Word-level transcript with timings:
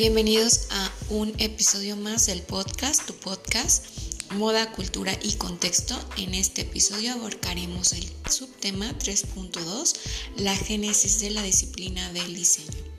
Bienvenidos 0.00 0.68
a 0.70 0.90
un 1.10 1.34
episodio 1.36 1.94
más 1.94 2.24
del 2.24 2.40
podcast, 2.40 3.04
tu 3.04 3.12
podcast, 3.12 3.84
Moda, 4.30 4.72
Cultura 4.72 5.12
y 5.22 5.34
Contexto. 5.34 5.94
En 6.16 6.32
este 6.32 6.62
episodio 6.62 7.12
abarcaremos 7.12 7.92
el 7.92 8.08
subtema 8.30 8.96
3.2, 8.98 9.96
la 10.38 10.56
génesis 10.56 11.20
de 11.20 11.28
la 11.28 11.42
disciplina 11.42 12.10
del 12.14 12.34
diseño. 12.34 12.90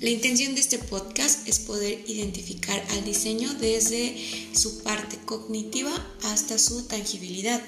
La 0.00 0.10
intención 0.10 0.54
de 0.54 0.60
este 0.60 0.78
podcast 0.78 1.48
es 1.48 1.58
poder 1.58 2.04
identificar 2.06 2.80
al 2.90 3.04
diseño 3.04 3.52
desde 3.54 4.16
su 4.54 4.84
parte 4.84 5.16
cognitiva 5.24 5.90
hasta 6.22 6.60
su 6.60 6.84
tangibilidad. 6.84 7.60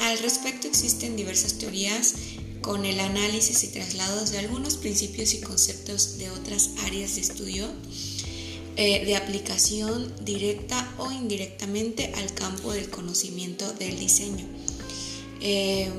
Al 0.00 0.18
respecto 0.20 0.66
existen 0.66 1.16
diversas 1.16 1.58
teorías 1.58 2.14
con 2.62 2.84
el 2.84 3.00
análisis 3.00 3.64
y 3.64 3.68
traslados 3.68 4.30
de 4.30 4.38
algunos 4.38 4.76
principios 4.76 5.34
y 5.34 5.40
conceptos 5.40 6.18
de 6.18 6.30
otras 6.30 6.70
áreas 6.84 7.14
de 7.14 7.20
estudio 7.20 7.66
eh, 8.80 9.04
de 9.04 9.16
aplicación 9.16 10.14
directa 10.24 10.88
o 10.98 11.10
indirectamente 11.10 12.12
al 12.14 12.32
campo 12.32 12.72
del 12.72 12.88
conocimiento 12.88 13.72
del 13.72 13.98
diseño, 13.98 14.46
eh, 15.40 15.90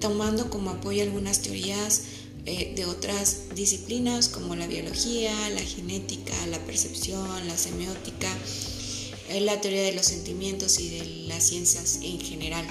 tomando 0.00 0.50
como 0.50 0.70
apoyo 0.70 1.04
algunas 1.04 1.42
teorías 1.42 2.02
eh, 2.44 2.72
de 2.74 2.86
otras 2.86 3.54
disciplinas 3.54 4.28
como 4.28 4.56
la 4.56 4.66
biología, 4.66 5.32
la 5.50 5.62
genética, 5.62 6.34
la 6.48 6.58
percepción, 6.58 7.46
la 7.46 7.56
semiótica, 7.56 8.36
eh, 9.28 9.40
la 9.40 9.60
teoría 9.60 9.82
de 9.82 9.92
los 9.92 10.06
sentimientos 10.06 10.78
y 10.80 10.90
de 10.90 11.04
las 11.28 11.44
ciencias 11.44 12.00
en 12.02 12.20
general. 12.20 12.66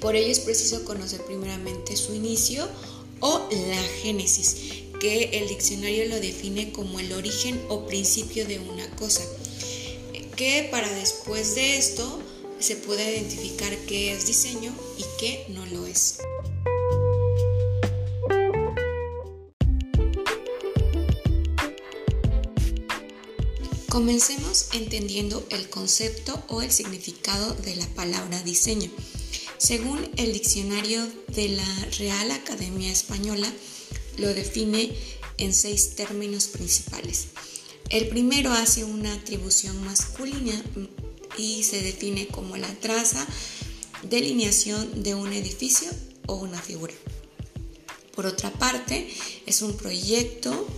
Por 0.00 0.16
ello 0.16 0.30
es 0.30 0.40
preciso 0.40 0.84
conocer 0.84 1.24
primeramente 1.24 1.96
su 1.96 2.14
inicio 2.14 2.68
o 3.20 3.48
la 3.50 3.82
génesis, 4.02 4.56
que 5.00 5.30
el 5.32 5.48
diccionario 5.48 6.08
lo 6.08 6.20
define 6.20 6.72
como 6.72 7.00
el 7.00 7.12
origen 7.12 7.60
o 7.68 7.86
principio 7.86 8.46
de 8.46 8.58
una 8.58 8.88
cosa, 8.96 9.22
que 10.36 10.68
para 10.70 10.90
después 10.92 11.54
de 11.54 11.78
esto 11.78 12.20
se 12.58 12.76
pueda 12.76 13.10
identificar 13.10 13.76
qué 13.86 14.12
es 14.12 14.26
diseño 14.26 14.74
y 14.98 15.04
qué 15.18 15.46
no 15.48 15.64
lo 15.66 15.86
es. 15.86 16.18
Comencemos 23.96 24.66
entendiendo 24.74 25.46
el 25.48 25.70
concepto 25.70 26.44
o 26.48 26.60
el 26.60 26.70
significado 26.70 27.54
de 27.54 27.76
la 27.76 27.86
palabra 27.94 28.42
diseño. 28.42 28.90
Según 29.56 30.10
el 30.18 30.34
diccionario 30.34 31.00
de 31.28 31.48
la 31.48 31.84
Real 31.98 32.30
Academia 32.30 32.92
Española, 32.92 33.50
lo 34.18 34.28
define 34.34 34.94
en 35.38 35.54
seis 35.54 35.94
términos 35.94 36.48
principales. 36.48 37.28
El 37.88 38.08
primero 38.08 38.52
hace 38.52 38.84
una 38.84 39.14
atribución 39.14 39.82
masculina 39.82 40.62
y 41.38 41.62
se 41.62 41.80
define 41.80 42.28
como 42.28 42.58
la 42.58 42.68
traza, 42.80 43.26
delineación 44.02 45.04
de 45.04 45.14
un 45.14 45.32
edificio 45.32 45.88
o 46.26 46.34
una 46.34 46.60
figura. 46.60 46.92
Por 48.14 48.26
otra 48.26 48.52
parte, 48.52 49.08
es 49.46 49.62
un 49.62 49.74
proyecto, 49.74 50.68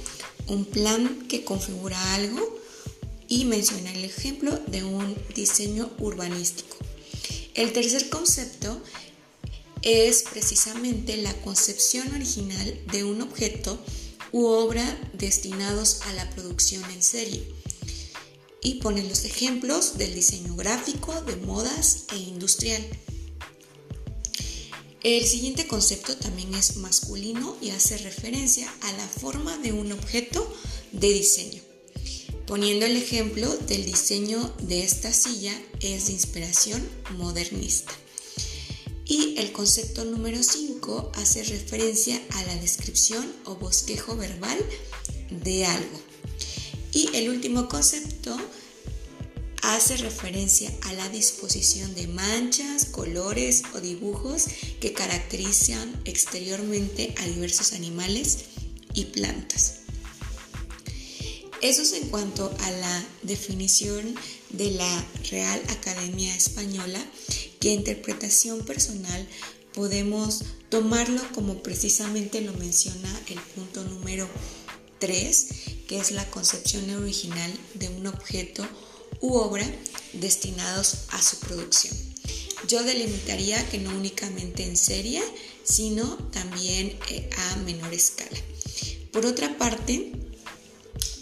un 0.46 0.64
plan 0.64 1.26
que 1.26 1.42
configura 1.42 2.14
algo, 2.14 2.57
y 3.28 3.44
mencionar 3.44 3.94
el 3.94 4.04
ejemplo 4.04 4.58
de 4.66 4.82
un 4.82 5.16
diseño 5.34 5.90
urbanístico. 5.98 6.76
El 7.54 7.72
tercer 7.72 8.08
concepto 8.08 8.80
es 9.82 10.22
precisamente 10.22 11.16
la 11.18 11.34
concepción 11.42 12.12
original 12.14 12.80
de 12.90 13.04
un 13.04 13.20
objeto 13.20 13.78
u 14.32 14.46
obra 14.46 14.98
destinados 15.12 16.00
a 16.02 16.12
la 16.14 16.28
producción 16.30 16.82
en 16.90 17.02
serie. 17.02 17.46
Y 18.60 18.74
pone 18.76 19.04
los 19.04 19.24
ejemplos 19.24 19.98
del 19.98 20.14
diseño 20.14 20.56
gráfico, 20.56 21.20
de 21.22 21.36
modas 21.36 22.06
e 22.12 22.16
industrial. 22.16 22.84
El 25.04 25.24
siguiente 25.24 25.68
concepto 25.68 26.16
también 26.16 26.54
es 26.54 26.76
masculino 26.76 27.56
y 27.62 27.70
hace 27.70 27.98
referencia 27.98 28.72
a 28.82 28.92
la 28.92 29.06
forma 29.06 29.56
de 29.58 29.72
un 29.72 29.92
objeto 29.92 30.52
de 30.92 31.12
diseño 31.12 31.67
poniendo 32.48 32.86
el 32.86 32.96
ejemplo 32.96 33.46
del 33.68 33.84
diseño 33.84 34.54
de 34.62 34.82
esta 34.82 35.12
silla 35.12 35.52
es 35.82 36.06
de 36.06 36.14
inspiración 36.14 36.82
modernista. 37.18 37.92
Y 39.04 39.34
el 39.36 39.52
concepto 39.52 40.04
número 40.06 40.42
5 40.42 41.12
hace 41.14 41.44
referencia 41.44 42.18
a 42.30 42.42
la 42.44 42.56
descripción 42.56 43.30
o 43.44 43.56
bosquejo 43.56 44.16
verbal 44.16 44.58
de 45.30 45.66
algo. 45.66 46.00
Y 46.90 47.14
el 47.14 47.28
último 47.28 47.68
concepto 47.68 48.34
hace 49.62 49.98
referencia 49.98 50.72
a 50.84 50.94
la 50.94 51.08
disposición 51.10 51.94
de 51.94 52.08
manchas, 52.08 52.86
colores 52.86 53.62
o 53.74 53.80
dibujos 53.80 54.46
que 54.80 54.94
caracterizan 54.94 56.00
exteriormente 56.06 57.14
a 57.18 57.26
diversos 57.26 57.74
animales 57.74 58.38
y 58.94 59.04
plantas. 59.04 59.87
Eso 61.60 61.82
es 61.82 61.92
en 61.92 62.08
cuanto 62.08 62.54
a 62.60 62.70
la 62.70 63.04
definición 63.22 64.14
de 64.50 64.70
la 64.70 65.06
Real 65.28 65.60
Academia 65.70 66.32
Española, 66.36 67.04
que 67.58 67.72
interpretación 67.72 68.64
personal 68.64 69.26
podemos 69.74 70.44
tomarlo 70.68 71.20
como 71.34 71.60
precisamente 71.60 72.42
lo 72.42 72.52
menciona 72.52 73.12
el 73.28 73.40
punto 73.56 73.82
número 73.82 74.28
3, 75.00 75.48
que 75.88 75.98
es 75.98 76.12
la 76.12 76.30
concepción 76.30 76.88
original 76.90 77.52
de 77.74 77.88
un 77.88 78.06
objeto 78.06 78.64
u 79.20 79.34
obra 79.34 79.68
destinados 80.12 81.06
a 81.08 81.20
su 81.20 81.38
producción. 81.40 81.96
Yo 82.68 82.84
delimitaría 82.84 83.68
que 83.68 83.78
no 83.78 83.90
únicamente 83.96 84.62
en 84.64 84.76
serie, 84.76 85.22
sino 85.64 86.16
también 86.30 86.96
eh, 87.08 87.28
a 87.36 87.56
menor 87.56 87.92
escala. 87.94 88.38
Por 89.12 89.26
otra 89.26 89.58
parte, 89.58 90.12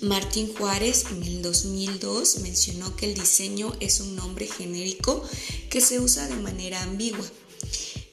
Martín 0.03 0.53
Juárez 0.55 1.07
en 1.11 1.23
el 1.23 1.43
2002 1.43 2.39
mencionó 2.39 2.95
que 2.97 3.07
el 3.07 3.15
diseño 3.15 3.73
es 3.81 4.01
un 4.01 4.15
nombre 4.17 4.47
genérico 4.47 5.23
que 5.71 5.81
se 5.81 6.01
usa 6.01 6.29
de 6.29 6.37
manera 6.37 6.83
ambigua, 6.83 7.25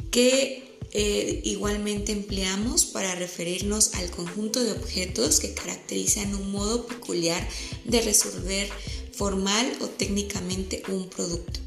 que 0.09 0.77
eh, 0.93 1.41
igualmente 1.43 2.11
empleamos 2.11 2.85
para 2.85 3.15
referirnos 3.15 3.95
al 3.95 4.11
conjunto 4.11 4.63
de 4.63 4.71
objetos 4.71 5.39
que 5.39 5.53
caracterizan 5.53 6.35
un 6.35 6.51
modo 6.51 6.85
peculiar 6.85 7.47
de 7.83 8.01
resolver 8.01 8.69
formal 9.11 9.65
o 9.81 9.87
técnicamente 9.87 10.83
un 10.87 11.09
producto, 11.09 11.59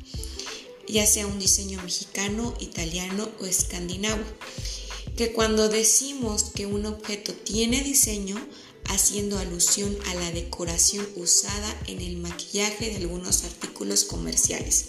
ya 0.89 1.07
sea 1.07 1.27
un 1.27 1.39
diseño 1.39 1.83
mexicano, 1.83 2.55
italiano 2.61 3.29
o 3.41 3.47
escandinavo. 3.47 4.23
Que 5.17 5.33
cuando 5.33 5.69
decimos 5.69 6.45
que 6.55 6.67
un 6.67 6.87
objeto 6.87 7.33
tiene 7.33 7.83
diseño, 7.83 8.37
haciendo 8.89 9.39
alusión 9.39 9.97
a 10.07 10.15
la 10.15 10.31
decoración 10.31 11.07
usada 11.17 11.81
en 11.87 12.01
el 12.01 12.17
maquillaje 12.17 12.91
de 12.91 12.97
algunos 12.97 13.45
artículos 13.45 14.05
comerciales. 14.05 14.87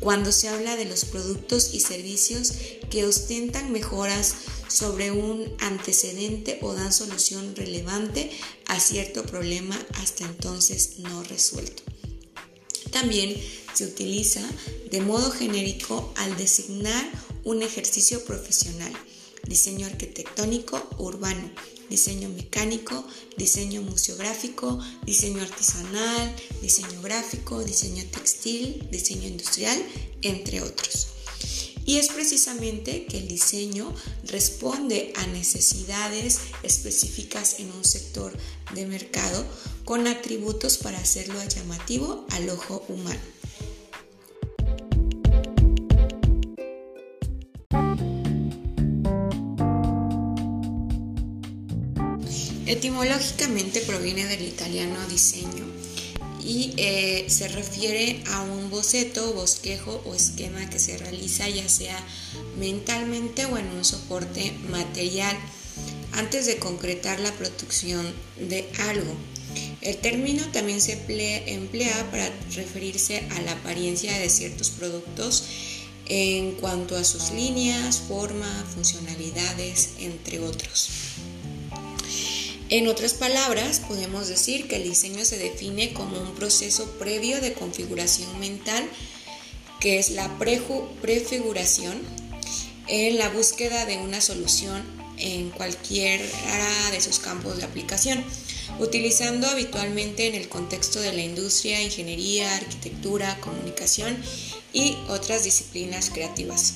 Cuando 0.00 0.32
se 0.32 0.48
habla 0.48 0.76
de 0.76 0.84
los 0.84 1.04
productos 1.04 1.72
y 1.72 1.80
servicios 1.80 2.52
que 2.90 3.06
ostentan 3.06 3.72
mejoras 3.72 4.34
sobre 4.68 5.10
un 5.10 5.54
antecedente 5.60 6.58
o 6.62 6.74
dan 6.74 6.92
solución 6.92 7.54
relevante 7.56 8.30
a 8.66 8.80
cierto 8.80 9.24
problema 9.24 9.78
hasta 9.94 10.24
entonces 10.24 10.98
no 10.98 11.22
resuelto. 11.22 11.82
También 12.90 13.34
se 13.72 13.86
utiliza 13.86 14.42
de 14.90 15.00
modo 15.00 15.30
genérico 15.30 16.12
al 16.16 16.36
designar 16.36 17.04
un 17.44 17.62
ejercicio 17.62 18.24
profesional, 18.24 18.92
diseño 19.46 19.86
arquitectónico 19.86 20.88
urbano, 20.98 21.50
diseño 21.90 22.28
mecánico, 22.28 23.04
diseño 23.36 23.82
museográfico, 23.82 24.78
diseño 25.04 25.42
artesanal, 25.42 26.34
diseño 26.62 27.02
gráfico, 27.02 27.62
diseño 27.64 28.04
textil, 28.10 28.86
diseño 28.90 29.28
industrial, 29.28 29.80
entre 30.22 30.62
otros. 30.62 31.08
Y 31.86 31.98
es 31.98 32.08
precisamente 32.08 33.06
que 33.06 33.18
el 33.18 33.28
diseño 33.28 33.94
responde 34.24 35.12
a 35.16 35.26
necesidades 35.26 36.38
específicas 36.62 37.60
en 37.60 37.70
un 37.72 37.84
sector 37.84 38.32
de 38.74 38.86
mercado 38.86 39.44
con 39.84 40.06
atributos 40.06 40.78
para 40.78 40.98
hacerlo 40.98 41.38
llamativo 41.46 42.26
al 42.30 42.48
ojo 42.48 42.84
humano. 42.88 43.33
Etimológicamente 52.74 53.82
proviene 53.82 54.26
del 54.26 54.42
italiano 54.42 54.98
diseño 55.08 55.64
y 56.44 56.72
eh, 56.76 57.24
se 57.28 57.46
refiere 57.46 58.20
a 58.26 58.42
un 58.42 58.68
boceto, 58.68 59.32
bosquejo 59.32 60.02
o 60.04 60.12
esquema 60.12 60.68
que 60.68 60.80
se 60.80 60.98
realiza 60.98 61.48
ya 61.48 61.68
sea 61.68 61.96
mentalmente 62.58 63.44
o 63.44 63.58
en 63.58 63.68
un 63.68 63.84
soporte 63.84 64.50
material 64.70 65.36
antes 66.14 66.46
de 66.46 66.58
concretar 66.58 67.20
la 67.20 67.30
producción 67.34 68.12
de 68.40 68.68
algo. 68.88 69.14
El 69.80 69.96
término 69.98 70.44
también 70.50 70.80
se 70.80 70.94
emplea 71.46 72.10
para 72.10 72.28
referirse 72.56 73.22
a 73.36 73.42
la 73.42 73.52
apariencia 73.52 74.18
de 74.18 74.28
ciertos 74.30 74.70
productos 74.70 75.44
en 76.08 76.56
cuanto 76.56 76.96
a 76.96 77.04
sus 77.04 77.30
líneas, 77.30 78.02
forma, 78.08 78.66
funcionalidades, 78.74 79.90
entre 80.00 80.40
otros. 80.40 80.90
En 82.76 82.88
otras 82.88 83.14
palabras, 83.14 83.78
podemos 83.86 84.26
decir 84.26 84.66
que 84.66 84.74
el 84.74 84.82
diseño 84.82 85.24
se 85.24 85.38
define 85.38 85.92
como 85.92 86.20
un 86.20 86.34
proceso 86.34 86.90
previo 86.98 87.40
de 87.40 87.52
configuración 87.52 88.40
mental, 88.40 88.84
que 89.78 90.00
es 90.00 90.10
la 90.10 90.28
prefiguración, 90.38 92.02
en 92.88 93.16
la 93.16 93.28
búsqueda 93.28 93.86
de 93.86 93.98
una 93.98 94.20
solución 94.20 94.82
en 95.18 95.50
cualquiera 95.50 96.24
de 96.90 97.00
sus 97.00 97.20
campos 97.20 97.58
de 97.58 97.64
aplicación, 97.64 98.24
utilizando 98.80 99.46
habitualmente 99.46 100.26
en 100.26 100.34
el 100.34 100.48
contexto 100.48 101.00
de 101.00 101.12
la 101.12 101.22
industria, 101.22 101.80
ingeniería, 101.80 102.56
arquitectura, 102.56 103.38
comunicación 103.40 104.20
y 104.72 104.96
otras 105.08 105.44
disciplinas 105.44 106.10
creativas. 106.10 106.74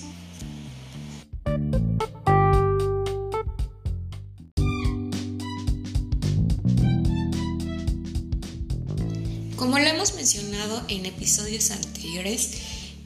En 10.88 11.06
episodios 11.06 11.70
anteriores, 11.70 12.50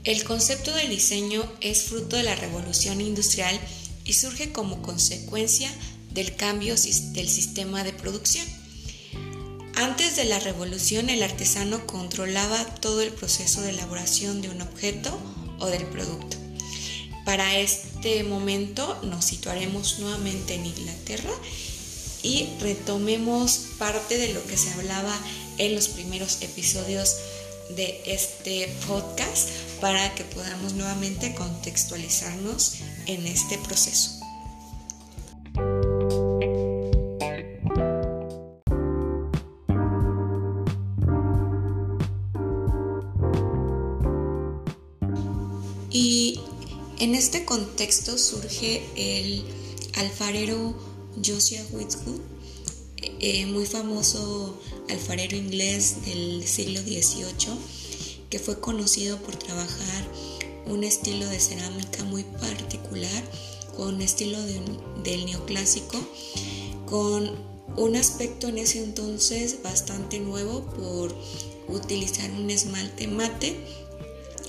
el 0.04 0.24
concepto 0.24 0.74
del 0.74 0.88
diseño 0.88 1.44
es 1.60 1.82
fruto 1.82 2.16
de 2.16 2.22
la 2.22 2.34
revolución 2.34 3.02
industrial 3.02 3.60
y 4.06 4.14
surge 4.14 4.52
como 4.52 4.80
consecuencia 4.80 5.70
del 6.12 6.34
cambio 6.34 6.74
del 6.76 7.28
sistema 7.28 7.84
de 7.84 7.92
producción. 7.92 8.46
Antes 9.74 10.16
de 10.16 10.24
la 10.24 10.38
revolución 10.40 11.10
el 11.10 11.22
artesano 11.22 11.86
controlaba 11.86 12.64
todo 12.76 13.02
el 13.02 13.12
proceso 13.12 13.60
de 13.60 13.70
elaboración 13.70 14.40
de 14.40 14.48
un 14.48 14.62
objeto 14.62 15.20
o 15.58 15.66
del 15.66 15.84
producto. 15.84 16.38
Para 17.26 17.58
este 17.58 18.24
momento 18.24 18.98
nos 19.02 19.26
situaremos 19.26 19.98
nuevamente 19.98 20.54
en 20.54 20.64
Inglaterra 20.64 21.32
y 22.22 22.48
retomemos 22.60 23.66
parte 23.78 24.16
de 24.16 24.32
lo 24.32 24.42
que 24.46 24.56
se 24.56 24.70
hablaba 24.70 25.14
en 25.58 25.74
los 25.74 25.88
primeros 25.88 26.38
episodios 26.40 27.16
de 27.70 28.02
este 28.06 28.68
podcast 28.86 29.48
para 29.80 30.14
que 30.14 30.24
podamos 30.24 30.74
nuevamente 30.74 31.34
contextualizarnos 31.34 32.76
en 33.06 33.26
este 33.26 33.58
proceso. 33.58 34.20
Y 45.90 46.40
en 46.98 47.14
este 47.14 47.44
contexto 47.44 48.16
surge 48.16 48.82
el 48.96 49.44
alfarero 49.94 50.74
Josiah 51.22 51.64
Whitwood, 51.72 52.20
eh, 53.22 53.46
muy 53.46 53.66
famoso 53.66 54.58
alfarero 54.90 55.36
inglés 55.36 56.04
del 56.04 56.44
siglo 56.44 56.80
XVIII, 56.80 57.54
que 58.28 58.40
fue 58.40 58.58
conocido 58.58 59.16
por 59.18 59.36
trabajar 59.36 60.08
un 60.66 60.82
estilo 60.82 61.26
de 61.28 61.38
cerámica 61.38 62.02
muy 62.02 62.24
particular, 62.24 63.22
con 63.76 64.02
estilo 64.02 64.38
del 65.04 65.24
neoclásico, 65.24 65.98
con 66.86 67.30
un 67.76 67.94
aspecto 67.96 68.48
en 68.48 68.58
ese 68.58 68.82
entonces 68.82 69.62
bastante 69.62 70.18
nuevo 70.18 70.64
por 70.76 71.14
utilizar 71.68 72.28
un 72.32 72.50
esmalte 72.50 73.06
mate. 73.06 73.56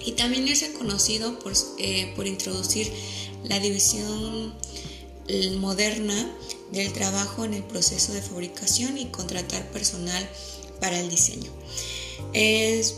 Y 0.04 0.14
también 0.14 0.48
es 0.48 0.62
reconocido 0.62 1.38
por, 1.40 1.54
eh, 1.78 2.12
por 2.16 2.25
introducir 2.25 2.92
la 3.44 3.60
división 3.60 4.56
moderna 5.60 6.36
del 6.71 6.92
trabajo 6.94 7.45
en 7.45 7.54
el 7.54 7.63
proceso 7.63 8.13
de 8.13 8.21
fabricación 8.21 8.98
y 8.98 9.06
contratar 9.07 9.69
personal 9.71 10.27
para 10.80 11.00
el 11.00 11.10
diseño. 11.10 11.51
Es, 12.33 12.95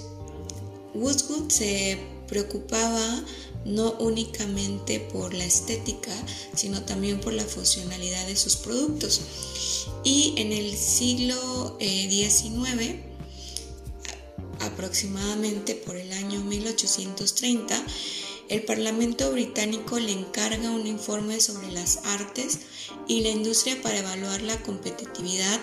Woodwood 0.93 1.49
se 1.49 1.99
preocupaba 2.27 3.23
no 3.65 3.93
únicamente 3.93 4.99
por 4.99 5.33
la 5.33 5.43
estética, 5.43 6.11
sino 6.55 6.83
también 6.83 7.19
por 7.19 7.33
la 7.33 7.43
funcionalidad 7.43 8.27
de 8.27 8.35
sus 8.35 8.55
productos. 8.55 9.21
Y 10.03 10.35
en 10.37 10.53
el 10.53 10.77
siglo 10.77 11.77
XIX, 11.79 12.81
eh, 12.81 13.03
aproximadamente 14.59 15.75
por 15.75 15.97
el 15.97 16.13
año 16.13 16.43
1830, 16.43 17.83
el 18.49 18.63
Parlamento 18.63 19.31
británico 19.31 19.99
le 19.99 20.11
encarga 20.11 20.69
un 20.71 20.87
informe 20.87 21.39
sobre 21.39 21.71
las 21.71 21.99
artes 22.05 22.59
y 23.07 23.21
la 23.21 23.29
industria 23.29 23.81
para 23.81 23.99
evaluar 23.99 24.41
la 24.41 24.61
competitividad 24.61 25.59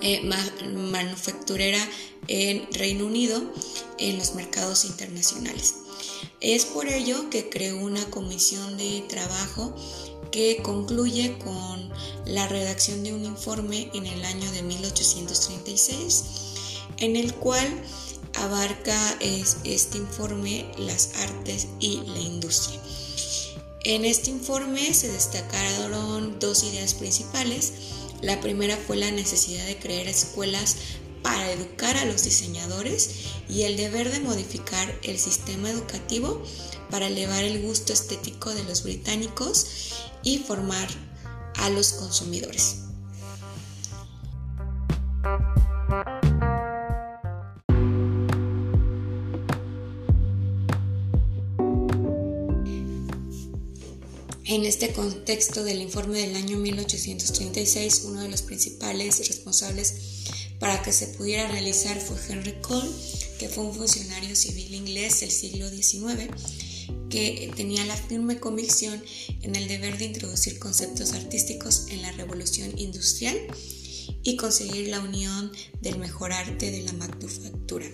eh, 0.00 0.22
manufacturera 0.22 1.80
en 2.28 2.72
Reino 2.72 3.06
Unido 3.06 3.42
en 3.98 4.18
los 4.18 4.34
mercados 4.34 4.84
internacionales. 4.84 5.74
Es 6.40 6.66
por 6.66 6.86
ello 6.86 7.30
que 7.30 7.48
creó 7.48 7.78
una 7.78 8.04
comisión 8.10 8.76
de 8.76 9.04
trabajo 9.08 9.74
que 10.30 10.58
concluye 10.62 11.36
con 11.38 11.90
la 12.26 12.46
redacción 12.46 13.02
de 13.02 13.12
un 13.12 13.24
informe 13.24 13.90
en 13.94 14.06
el 14.06 14.24
año 14.24 14.50
de 14.52 14.62
1836, 14.62 16.24
en 16.98 17.16
el 17.16 17.34
cual 17.34 17.66
abarca 18.44 19.16
este 19.20 19.98
informe 19.98 20.70
las 20.78 21.14
artes 21.16 21.68
y 21.80 22.02
la 22.06 22.20
industria. 22.20 22.80
En 23.84 24.04
este 24.04 24.30
informe 24.30 24.92
se 24.92 25.10
destacaron 25.10 26.38
dos 26.38 26.64
ideas 26.64 26.94
principales. 26.94 27.72
La 28.20 28.40
primera 28.40 28.76
fue 28.76 28.96
la 28.96 29.10
necesidad 29.10 29.64
de 29.66 29.78
crear 29.78 30.06
escuelas 30.08 30.76
para 31.22 31.50
educar 31.52 31.96
a 31.96 32.04
los 32.04 32.24
diseñadores 32.24 33.10
y 33.48 33.62
el 33.62 33.76
deber 33.76 34.10
de 34.10 34.20
modificar 34.20 34.98
el 35.02 35.18
sistema 35.18 35.70
educativo 35.70 36.42
para 36.90 37.06
elevar 37.06 37.44
el 37.44 37.62
gusto 37.62 37.92
estético 37.92 38.54
de 38.54 38.64
los 38.64 38.82
británicos 38.82 39.66
y 40.22 40.38
formar 40.38 40.88
a 41.56 41.70
los 41.70 41.92
consumidores. 41.94 42.82
En 54.48 54.64
este 54.64 54.94
contexto 54.94 55.62
del 55.62 55.82
informe 55.82 56.20
del 56.20 56.34
año 56.34 56.56
1836, 56.56 58.04
uno 58.06 58.22
de 58.22 58.30
los 58.30 58.40
principales 58.40 59.18
responsables 59.28 59.94
para 60.58 60.80
que 60.80 60.90
se 60.90 61.08
pudiera 61.08 61.46
realizar 61.48 62.00
fue 62.00 62.16
Henry 62.26 62.54
Cole, 62.62 62.88
que 63.38 63.50
fue 63.50 63.64
un 63.64 63.74
funcionario 63.74 64.34
civil 64.34 64.72
inglés 64.72 65.20
del 65.20 65.30
siglo 65.30 65.68
XIX, 65.68 66.30
que 67.10 67.52
tenía 67.56 67.84
la 67.84 67.94
firme 67.94 68.40
convicción 68.40 69.04
en 69.42 69.54
el 69.54 69.68
deber 69.68 69.98
de 69.98 70.06
introducir 70.06 70.58
conceptos 70.58 71.12
artísticos 71.12 71.88
en 71.90 72.00
la 72.00 72.12
revolución 72.12 72.72
industrial 72.78 73.36
y 74.22 74.36
conseguir 74.36 74.88
la 74.88 75.00
unión 75.00 75.52
del 75.82 75.98
mejor 75.98 76.32
arte 76.32 76.70
de 76.70 76.84
la 76.84 76.94
manufactura 76.94 77.86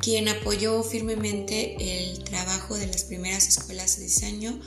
quien 0.00 0.28
apoyó 0.28 0.82
firmemente 0.82 2.08
el 2.08 2.22
trabajo 2.24 2.76
de 2.76 2.86
las 2.86 3.04
primeras 3.04 3.48
escuelas 3.48 3.96
de 3.96 4.04
diseño, 4.04 4.60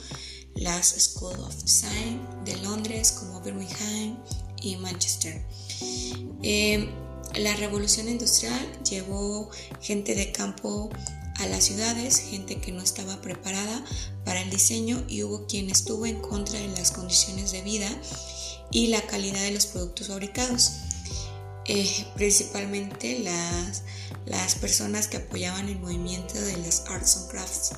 las 0.54 0.88
School 0.88 1.40
of 1.40 1.62
Design 1.62 2.20
de 2.44 2.56
Londres 2.58 3.12
como 3.12 3.40
Birmingham 3.40 4.22
y 4.62 4.76
Manchester. 4.76 5.42
Eh, 6.42 6.88
la 7.36 7.54
revolución 7.56 8.08
industrial 8.08 8.82
llevó 8.82 9.50
gente 9.80 10.14
de 10.14 10.32
campo 10.32 10.90
a 11.36 11.46
las 11.46 11.64
ciudades, 11.64 12.18
gente 12.18 12.60
que 12.60 12.72
no 12.72 12.82
estaba 12.82 13.20
preparada 13.22 13.84
para 14.24 14.42
el 14.42 14.50
diseño 14.50 15.02
y 15.08 15.22
hubo 15.22 15.46
quien 15.46 15.70
estuvo 15.70 16.04
en 16.06 16.20
contra 16.20 16.58
de 16.58 16.68
las 16.68 16.90
condiciones 16.90 17.52
de 17.52 17.62
vida 17.62 17.88
y 18.70 18.88
la 18.88 19.00
calidad 19.06 19.42
de 19.42 19.52
los 19.52 19.66
productos 19.66 20.08
fabricados. 20.08 20.72
Eh, 21.72 22.04
principalmente 22.16 23.20
las, 23.20 23.84
las 24.26 24.56
personas 24.56 25.06
que 25.06 25.18
apoyaban 25.18 25.68
el 25.68 25.78
movimiento 25.78 26.34
de 26.34 26.56
las 26.56 26.82
arts 26.88 27.16
and 27.16 27.30
crafts. 27.30 27.70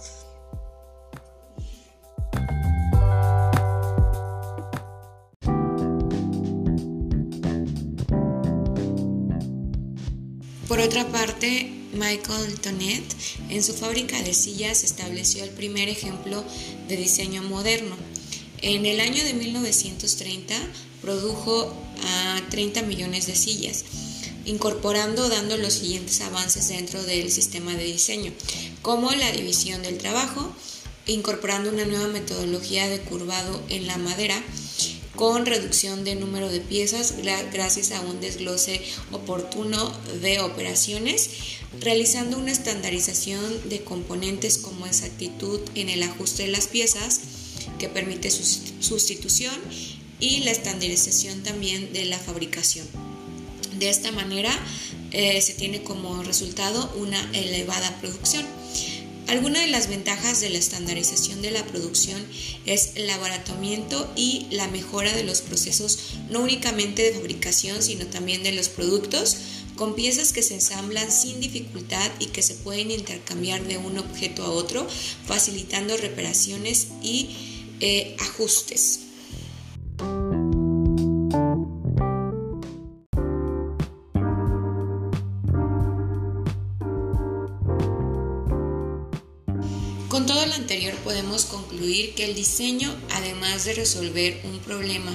Por 10.66 10.80
otra 10.80 11.06
parte, 11.08 11.70
Michael 11.92 12.60
Tonet 12.62 13.04
en 13.50 13.62
su 13.62 13.74
fábrica 13.74 14.22
de 14.22 14.32
sillas 14.32 14.84
estableció 14.84 15.44
el 15.44 15.50
primer 15.50 15.90
ejemplo 15.90 16.42
de 16.88 16.96
diseño 16.96 17.42
moderno. 17.42 17.94
En 18.62 18.86
el 18.86 19.00
año 19.00 19.22
de 19.22 19.34
1930 19.34 20.54
produjo 21.02 21.76
a 22.04 22.40
30 22.50 22.82
millones 22.82 23.26
de 23.26 23.36
sillas, 23.36 23.84
incorporando 24.44 25.28
dando 25.28 25.56
los 25.56 25.74
siguientes 25.74 26.20
avances 26.20 26.68
dentro 26.68 27.02
del 27.02 27.30
sistema 27.30 27.74
de 27.74 27.84
diseño, 27.84 28.32
como 28.82 29.10
la 29.12 29.30
división 29.32 29.82
del 29.82 29.98
trabajo, 29.98 30.54
incorporando 31.06 31.70
una 31.70 31.84
nueva 31.84 32.08
metodología 32.08 32.88
de 32.88 33.00
curvado 33.00 33.62
en 33.68 33.86
la 33.86 33.98
madera, 33.98 34.42
con 35.16 35.44
reducción 35.44 36.04
de 36.04 36.14
número 36.14 36.48
de 36.48 36.60
piezas 36.60 37.16
gracias 37.52 37.92
a 37.92 38.00
un 38.00 38.20
desglose 38.20 38.80
oportuno 39.10 39.92
de 40.22 40.40
operaciones, 40.40 41.30
realizando 41.80 42.38
una 42.38 42.52
estandarización 42.52 43.68
de 43.68 43.82
componentes 43.82 44.58
como 44.58 44.86
exactitud 44.86 45.60
en 45.74 45.90
el 45.90 46.02
ajuste 46.02 46.44
de 46.44 46.48
las 46.48 46.66
piezas 46.66 47.20
que 47.78 47.88
permite 47.88 48.30
su 48.30 48.42
sustitución 48.80 49.54
y 50.22 50.40
la 50.40 50.52
estandarización 50.52 51.42
también 51.42 51.92
de 51.92 52.06
la 52.06 52.18
fabricación. 52.18 52.86
De 53.78 53.90
esta 53.90 54.12
manera 54.12 54.56
eh, 55.10 55.42
se 55.42 55.52
tiene 55.54 55.82
como 55.82 56.22
resultado 56.22 56.90
una 56.96 57.20
elevada 57.32 57.98
producción. 58.00 58.46
Alguna 59.26 59.60
de 59.60 59.66
las 59.66 59.88
ventajas 59.88 60.40
de 60.40 60.50
la 60.50 60.58
estandarización 60.58 61.42
de 61.42 61.50
la 61.50 61.64
producción 61.66 62.24
es 62.66 62.92
el 62.94 63.10
abaratamiento 63.10 64.10
y 64.14 64.46
la 64.50 64.68
mejora 64.68 65.12
de 65.12 65.24
los 65.24 65.42
procesos 65.42 65.98
no 66.30 66.40
únicamente 66.40 67.02
de 67.02 67.14
fabricación, 67.14 67.82
sino 67.82 68.06
también 68.06 68.44
de 68.44 68.52
los 68.52 68.68
productos, 68.68 69.36
con 69.74 69.94
piezas 69.94 70.32
que 70.32 70.42
se 70.42 70.54
ensamblan 70.54 71.10
sin 71.10 71.40
dificultad 71.40 72.10
y 72.20 72.26
que 72.26 72.42
se 72.42 72.54
pueden 72.54 72.90
intercambiar 72.90 73.64
de 73.64 73.78
un 73.78 73.98
objeto 73.98 74.44
a 74.44 74.50
otro, 74.50 74.86
facilitando 75.26 75.96
reparaciones 75.96 76.88
y 77.02 77.30
eh, 77.80 78.16
ajustes. 78.20 79.00
Con 90.22 90.28
todo 90.28 90.46
lo 90.46 90.54
anterior 90.54 90.94
podemos 90.98 91.46
concluir 91.46 92.14
que 92.14 92.24
el 92.24 92.36
diseño, 92.36 92.94
además 93.10 93.64
de 93.64 93.74
resolver 93.74 94.40
un 94.44 94.60
problema 94.60 95.12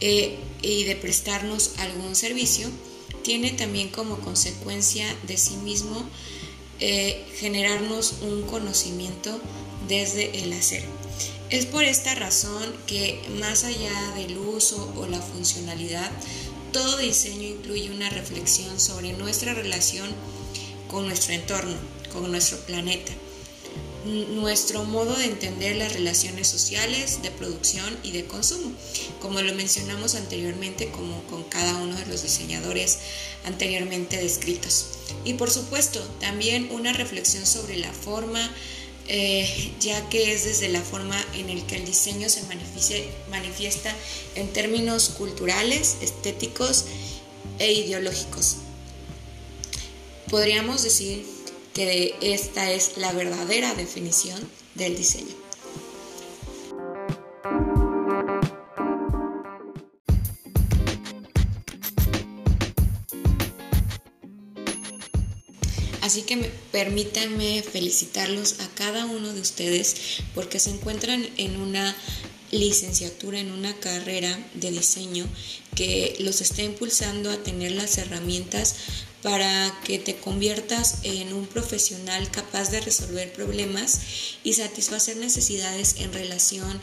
eh, 0.00 0.40
y 0.60 0.82
de 0.82 0.96
prestarnos 0.96 1.74
algún 1.78 2.16
servicio, 2.16 2.68
tiene 3.22 3.52
también 3.52 3.90
como 3.90 4.18
consecuencia 4.18 5.06
de 5.28 5.36
sí 5.36 5.54
mismo 5.58 6.04
eh, 6.80 7.24
generarnos 7.36 8.14
un 8.22 8.42
conocimiento 8.42 9.40
desde 9.86 10.42
el 10.42 10.52
hacer. 10.52 10.82
Es 11.50 11.66
por 11.66 11.84
esta 11.84 12.16
razón 12.16 12.74
que 12.88 13.20
más 13.38 13.62
allá 13.62 14.14
del 14.16 14.36
uso 14.36 14.92
o 14.96 15.06
la 15.06 15.22
funcionalidad, 15.22 16.10
todo 16.72 16.98
diseño 16.98 17.46
incluye 17.46 17.92
una 17.92 18.10
reflexión 18.10 18.80
sobre 18.80 19.12
nuestra 19.12 19.54
relación 19.54 20.10
con 20.90 21.06
nuestro 21.06 21.34
entorno, 21.34 21.76
con 22.12 22.28
nuestro 22.32 22.58
planeta 22.62 23.12
nuestro 24.08 24.84
modo 24.84 25.16
de 25.16 25.26
entender 25.26 25.76
las 25.76 25.92
relaciones 25.92 26.48
sociales 26.48 27.22
de 27.22 27.30
producción 27.30 27.96
y 28.02 28.12
de 28.12 28.24
consumo, 28.26 28.72
como 29.20 29.40
lo 29.42 29.54
mencionamos 29.54 30.14
anteriormente, 30.14 30.88
como 30.88 31.22
con 31.24 31.44
cada 31.44 31.76
uno 31.76 31.94
de 31.94 32.06
los 32.06 32.22
diseñadores 32.22 32.98
anteriormente 33.44 34.16
descritos. 34.16 34.86
Y 35.24 35.34
por 35.34 35.50
supuesto, 35.50 36.00
también 36.20 36.68
una 36.70 36.92
reflexión 36.92 37.46
sobre 37.46 37.76
la 37.76 37.92
forma, 37.92 38.40
eh, 39.08 39.72
ya 39.80 40.08
que 40.08 40.32
es 40.32 40.44
desde 40.44 40.68
la 40.68 40.82
forma 40.82 41.22
en 41.34 41.50
el 41.50 41.64
que 41.66 41.76
el 41.76 41.84
diseño 41.84 42.28
se 42.28 42.42
manifiesta 43.30 43.94
en 44.34 44.52
términos 44.52 45.10
culturales, 45.10 45.96
estéticos 46.00 46.84
e 47.58 47.72
ideológicos. 47.72 48.56
Podríamos 50.30 50.82
decir 50.82 51.37
que 51.78 52.16
esta 52.20 52.72
es 52.72 52.96
la 52.96 53.12
verdadera 53.12 53.72
definición 53.72 54.36
del 54.74 54.96
diseño. 54.96 55.32
Así 66.02 66.22
que 66.22 66.50
permítanme 66.72 67.62
felicitarlos 67.62 68.58
a 68.58 68.68
cada 68.74 69.06
uno 69.06 69.32
de 69.32 69.40
ustedes 69.40 70.20
porque 70.34 70.58
se 70.58 70.70
encuentran 70.70 71.28
en 71.36 71.60
una 71.60 71.94
licenciatura, 72.50 73.38
en 73.38 73.52
una 73.52 73.78
carrera 73.78 74.36
de 74.54 74.72
diseño 74.72 75.28
que 75.76 76.16
los 76.18 76.40
está 76.40 76.62
impulsando 76.62 77.30
a 77.30 77.36
tener 77.44 77.70
las 77.70 77.98
herramientas 77.98 78.74
para 79.22 79.80
que 79.84 79.98
te 79.98 80.16
conviertas 80.16 80.98
en 81.02 81.32
un 81.32 81.46
profesional 81.46 82.30
capaz 82.30 82.70
de 82.70 82.80
resolver 82.80 83.32
problemas 83.32 84.00
y 84.44 84.52
satisfacer 84.52 85.16
necesidades 85.16 85.96
en 85.98 86.12
relación 86.12 86.80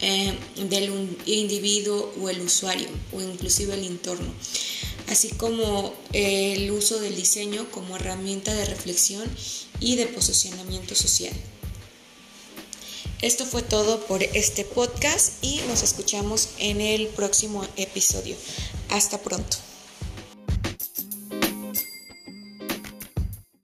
eh, 0.00 0.34
del 0.68 1.16
individuo 1.26 2.12
o 2.20 2.30
el 2.30 2.40
usuario 2.40 2.88
o 3.12 3.20
inclusive 3.20 3.74
el 3.74 3.84
entorno, 3.84 4.32
así 5.08 5.28
como 5.28 5.94
el 6.12 6.70
uso 6.70 6.98
del 6.98 7.14
diseño 7.14 7.70
como 7.70 7.96
herramienta 7.96 8.54
de 8.54 8.64
reflexión 8.64 9.24
y 9.78 9.96
de 9.96 10.06
posicionamiento 10.06 10.94
social. 10.94 11.34
Esto 13.22 13.44
fue 13.44 13.60
todo 13.60 14.06
por 14.06 14.22
este 14.22 14.64
podcast 14.64 15.32
y 15.42 15.60
nos 15.68 15.82
escuchamos 15.82 16.48
en 16.58 16.80
el 16.80 17.06
próximo 17.08 17.66
episodio. 17.76 18.34
Hasta 18.88 19.20
pronto. 19.20 19.69